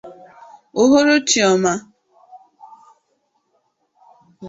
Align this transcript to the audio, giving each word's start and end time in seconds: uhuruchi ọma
uhuruchi 0.83 1.39
ọma 1.51 1.73